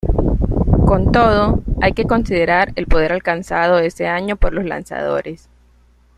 Con 0.87 1.11
todo, 1.11 1.61
hay 1.79 1.93
que 1.93 2.05
considerar 2.05 2.73
el 2.75 2.87
poder 2.87 3.13
alcanzado 3.13 3.77
ese 3.77 4.07
año 4.07 4.35
por 4.35 4.51
los 4.51 4.65
lanzadores. 4.65 5.47